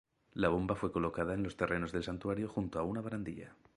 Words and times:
La 0.33 0.49
bomba 0.49 0.73
fue 0.73 0.91
colocada 0.91 1.35
en 1.35 1.43
los 1.43 1.55
terrenos 1.57 1.91
del 1.91 2.03
santuario 2.03 2.49
junto 2.49 2.79
a 2.79 2.83
una 2.83 3.01
barandilla. 3.01 3.53